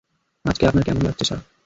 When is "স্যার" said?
1.25-1.39